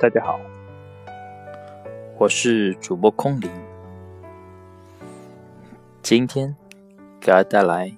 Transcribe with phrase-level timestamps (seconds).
[0.00, 0.40] 大家好，
[2.16, 3.50] 我是主播空灵，
[6.00, 6.56] 今天
[7.20, 7.94] 给大家带来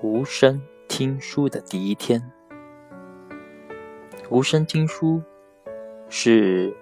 [0.00, 2.22] 无声听书的第一天。
[4.30, 5.20] 无声听书
[6.08, 6.72] 是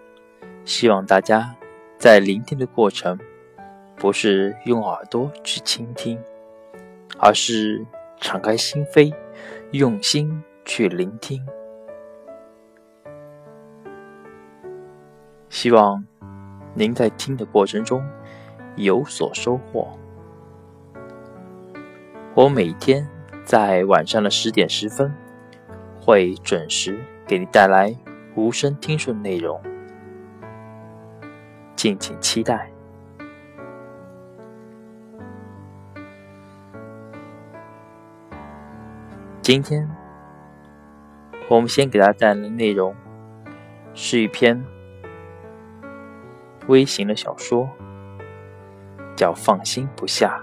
[0.66, 1.56] 希望大家
[1.96, 3.18] 在聆听的过程，
[3.96, 6.20] 不是用耳朵去倾听，
[7.18, 7.86] 而是
[8.20, 9.14] 敞开心扉，
[9.70, 11.42] 用心去聆听。
[15.56, 16.04] 希望
[16.74, 18.06] 您在听的过程中
[18.76, 19.88] 有所收获。
[22.34, 23.08] 我每天
[23.42, 25.10] 在晚上的十点十分
[25.98, 27.96] 会准时给你带来
[28.34, 29.58] 无声听书内容，
[31.74, 32.70] 敬请期待。
[39.40, 39.90] 今天
[41.48, 42.94] 我们先给大家带来的内容
[43.94, 44.62] 是一篇。
[46.68, 47.68] 微型的小说
[49.16, 50.40] 叫《放心不下》。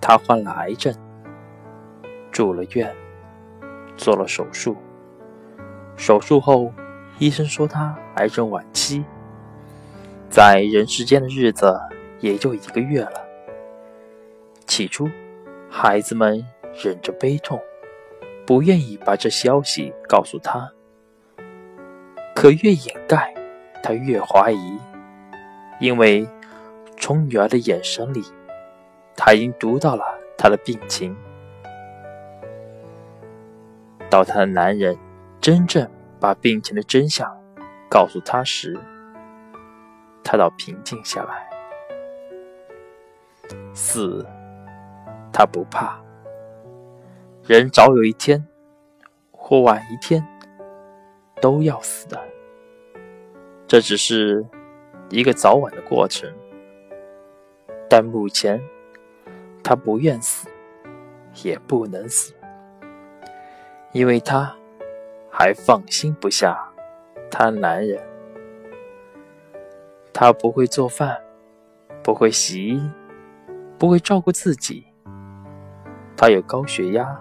[0.00, 0.92] 他患了癌症，
[2.30, 2.94] 住了院，
[3.96, 4.76] 做了手术。
[5.96, 6.72] 手术后，
[7.18, 9.04] 医生说他癌症晚期，
[10.28, 11.80] 在人世间的日子
[12.18, 13.22] 也就一个月了。
[14.66, 15.08] 起初，
[15.70, 16.44] 孩子们
[16.82, 17.60] 忍着悲痛，
[18.44, 20.72] 不愿意把这消息告诉他。
[22.34, 23.32] 可越掩盖，
[23.82, 24.78] 他越怀疑，
[25.80, 26.26] 因为
[26.98, 28.22] 从女儿的眼神里，
[29.16, 30.04] 他已经读到了
[30.36, 31.16] 她的病情。
[34.10, 34.96] 到她的男人
[35.40, 35.88] 真正
[36.18, 37.30] 把病情的真相
[37.88, 38.78] 告诉她时，
[40.24, 41.48] 他倒平静下来。
[43.74, 44.26] 死，
[45.32, 46.00] 他不怕。
[47.44, 48.46] 人早有一天，
[49.30, 50.26] 或晚一天。
[51.42, 52.18] 都要死的，
[53.66, 54.46] 这只是
[55.10, 56.32] 一个早晚的过程。
[57.90, 58.62] 但目前，
[59.62, 60.48] 他不愿死，
[61.42, 62.32] 也不能死，
[63.90, 64.54] 因为他
[65.30, 66.56] 还放心不下
[67.28, 68.00] 他男人。
[70.12, 71.20] 他不会做饭，
[72.04, 72.90] 不会洗衣，
[73.78, 74.86] 不会照顾自己。
[76.16, 77.20] 他有高血压，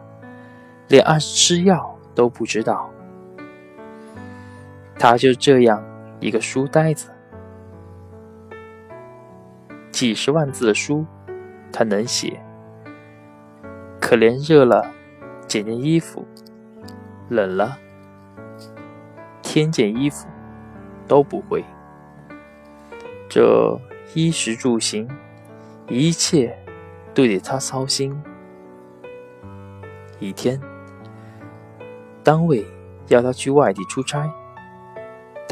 [0.89, 2.91] 连按时吃药都不知道。
[5.01, 5.83] 他就这样
[6.19, 7.09] 一个书呆子，
[9.91, 11.03] 几十万字的书，
[11.73, 12.39] 他能写，
[13.99, 14.93] 可怜热了
[15.47, 16.23] 捡件衣服，
[17.29, 17.79] 冷了
[19.41, 20.27] 添件衣服
[21.07, 21.65] 都不会。
[23.27, 23.75] 这
[24.13, 25.09] 衣食住行，
[25.87, 26.55] 一切
[27.11, 28.15] 都得他操心。
[30.19, 30.61] 一天，
[32.21, 32.63] 单位
[33.07, 34.31] 要他去外地出差。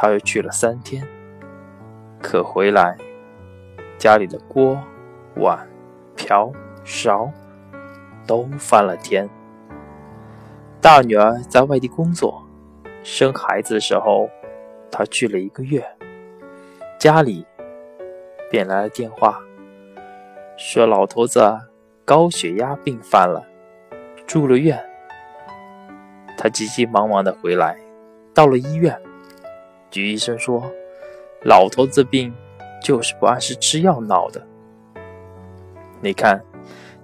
[0.01, 1.05] 他又去了三天，
[2.21, 2.95] 可回来，
[3.97, 4.81] 家里的锅、
[5.35, 5.67] 碗、
[6.15, 6.49] 瓢、
[6.85, 7.29] 勺
[8.25, 9.29] 都翻了天。
[10.79, 12.41] 大女儿在外地工作，
[13.03, 14.29] 生孩子的时候，
[14.89, 15.85] 他去了一个月，
[16.97, 17.45] 家里
[18.49, 19.37] 便来了电话，
[20.55, 21.41] 说老头子
[22.05, 23.45] 高血压病犯了，
[24.25, 24.81] 住了院。
[26.37, 27.77] 他急急忙忙的回来，
[28.33, 28.97] 到了医院。
[29.91, 30.71] 菊医生说，
[31.43, 32.33] 老头子病
[32.83, 34.45] 就是不按时吃药闹的。
[36.01, 36.43] 你看，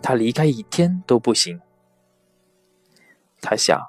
[0.01, 1.59] 他离开一天都不行。
[3.41, 3.79] 他想，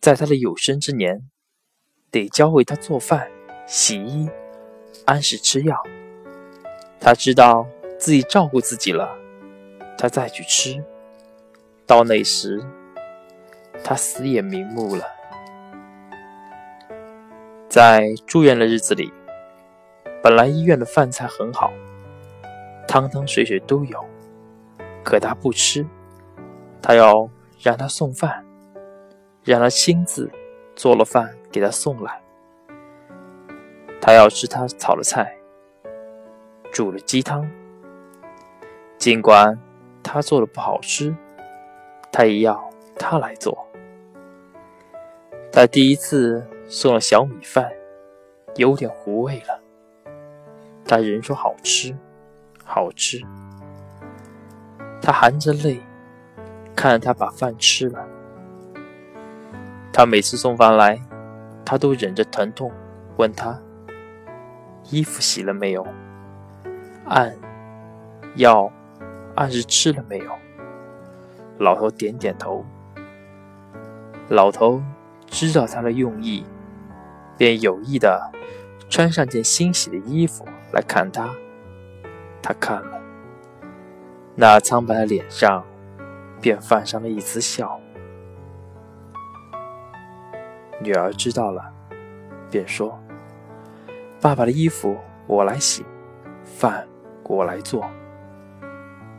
[0.00, 1.28] 在他的有生之年，
[2.10, 3.30] 得教会他做饭、
[3.66, 4.28] 洗衣、
[5.06, 5.82] 按时吃药。
[7.00, 7.66] 他知道
[7.98, 9.16] 自己照顾自己了，
[9.96, 10.82] 他再去吃，
[11.86, 12.64] 到那时，
[13.82, 15.04] 他死也瞑目了。
[17.74, 19.12] 在住院的日子里，
[20.22, 21.72] 本来医院的饭菜很好，
[22.86, 23.98] 汤汤水水都有，
[25.02, 25.84] 可他不吃，
[26.80, 27.28] 他要
[27.60, 28.46] 让他送饭，
[29.42, 30.30] 让他亲自
[30.76, 32.22] 做了饭给他送来。
[34.00, 35.36] 他要吃他炒的菜，
[36.70, 37.44] 煮了鸡汤，
[38.98, 39.58] 尽管
[40.00, 41.12] 他做的不好吃，
[42.12, 43.66] 他也要他来做。
[45.50, 46.40] 他第一次。
[46.66, 47.70] 送了小米饭，
[48.56, 49.60] 有点糊味了。
[50.86, 51.96] 他仍说好吃，
[52.64, 53.20] 好吃。
[55.00, 55.80] 他含着泪
[56.74, 58.06] 看着他把饭吃了。
[59.92, 61.00] 他每次送饭来，
[61.64, 62.72] 他都忍着疼痛
[63.16, 63.60] 问他：
[64.90, 65.86] 衣服洗了没有？
[67.06, 67.36] 按
[68.36, 68.72] 药
[69.36, 70.32] 按时吃了没有？
[71.58, 72.64] 老头点点头。
[74.28, 74.82] 老头
[75.26, 76.44] 知道他的用意，
[77.36, 78.30] 便有意的
[78.88, 81.28] 穿上件新洗的衣服来看他。
[82.42, 83.00] 他看了，
[84.34, 85.64] 那苍白的脸上
[86.40, 87.80] 便泛上了一丝笑。
[90.80, 91.72] 女儿知道了，
[92.50, 93.00] 便说
[94.20, 95.86] ：“爸爸的衣服我来洗，
[96.42, 96.86] 饭
[97.22, 97.88] 我来做。”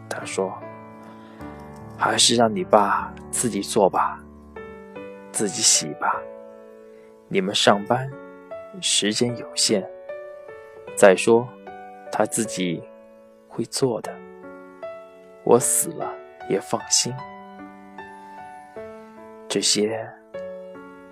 [0.07, 0.53] 他说
[1.97, 4.19] ：“还是让你爸自己做吧，
[5.31, 6.14] 自己洗吧。
[7.35, 8.09] 你们上班
[8.79, 9.85] 时间有限，
[10.95, 11.45] 再说
[12.09, 12.81] 他自己。”
[13.49, 14.13] 会做的，
[15.43, 16.13] 我死了
[16.49, 17.13] 也放心。
[19.49, 20.09] 这些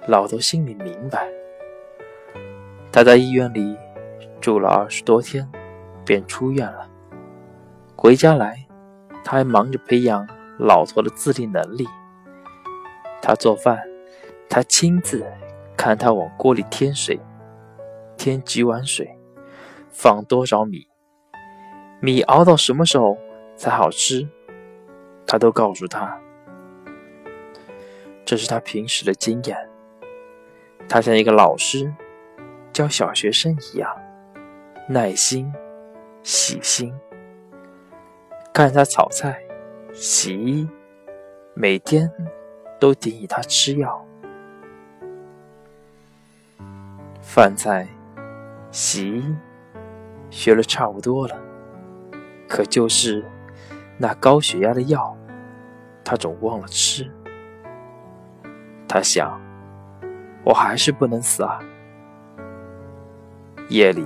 [0.08, 1.30] 老头心里明白。
[2.92, 3.78] 他在医院里
[4.42, 5.50] 住了二十多天，
[6.06, 6.90] 便出院了。
[7.98, 8.66] 回家来，
[9.24, 10.28] 他还忙着培养
[10.60, 11.88] 老头的自立能力。
[13.22, 13.82] 他做饭，
[14.50, 15.26] 他亲自
[15.84, 17.20] 看他往锅里添水，
[18.16, 19.20] 添几碗水，
[19.90, 20.88] 放多少米。
[22.00, 23.18] 米熬到什么时候
[23.58, 24.26] 才好吃，
[25.28, 26.18] 他都告诉他。
[28.24, 29.58] 这是他平时的经验。
[30.88, 31.94] 他像一个老师
[32.72, 33.94] 教小学生一样，
[34.88, 35.52] 耐心、
[36.22, 36.94] 细心。
[38.54, 39.44] 看他炒菜、
[39.92, 40.66] 洗衣，
[41.54, 42.10] 每天
[42.80, 44.08] 都提醒他吃药。
[47.24, 47.88] 饭菜、
[48.70, 49.36] 洗衣，
[50.30, 51.36] 学了差不多了。
[52.50, 53.26] 可就是
[53.98, 55.18] 那高血压的药，
[56.04, 57.10] 他总忘了吃。
[58.88, 59.42] 他想，
[60.44, 61.60] 我还是不能死啊。
[63.70, 64.06] 夜里，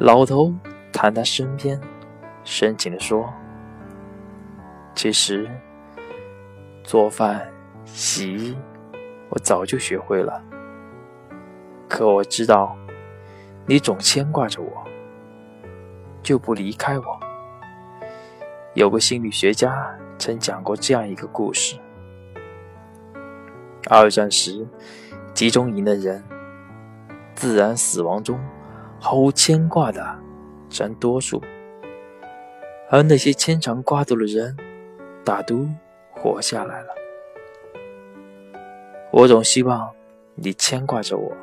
[0.00, 0.52] 老头
[0.92, 1.80] 躺在身边，
[2.42, 3.32] 深情地说
[4.94, 5.48] ：“其实，
[6.82, 7.48] 做饭、
[7.86, 8.56] 洗衣，
[9.30, 10.42] 我早就学会了。
[11.88, 12.76] 可我知道，
[13.66, 14.84] 你总牵挂着我。”
[16.24, 17.04] 就不离开我。
[18.72, 21.76] 有个心理学家曾讲过这样一个故事：
[23.90, 24.66] 二战时，
[25.34, 26.24] 集中营的人
[27.34, 28.40] 自然死亡中
[28.98, 30.18] 毫无牵挂的
[30.70, 31.42] 占多数，
[32.88, 34.56] 而那些牵肠挂肚的人
[35.22, 35.68] 大都
[36.10, 36.88] 活下来了。
[39.12, 39.92] 我总希望
[40.36, 41.36] 你牵挂着我，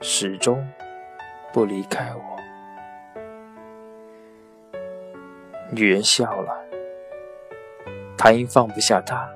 [0.00, 0.66] 始终
[1.52, 2.22] 不离开我。
[5.72, 6.54] 女人笑了，
[8.16, 9.28] 他因放不下她，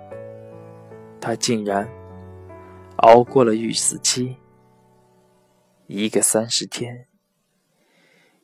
[1.21, 1.89] 他竟然
[2.99, 4.37] 熬过了欲死期，
[5.87, 7.09] 一个三十天，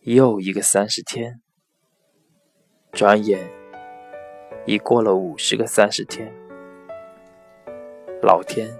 [0.00, 1.40] 又一个三十天，
[2.90, 3.48] 转眼
[4.64, 6.34] 已过了五十个三十天，
[8.20, 8.76] 老天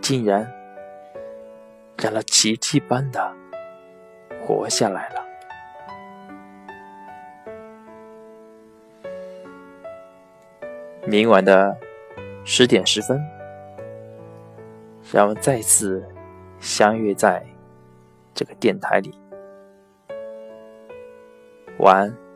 [0.00, 0.52] 竟然
[2.00, 3.34] 让他奇迹般的
[4.40, 5.24] 活下来了。
[11.06, 11.76] 明晚的
[12.44, 13.18] 十点十分，
[15.12, 16.06] 让我们再次
[16.60, 17.44] 相约在
[18.32, 19.18] 这个电台里。
[21.78, 22.27] 晚安。